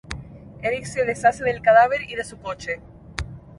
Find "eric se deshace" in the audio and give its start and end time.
0.63-1.43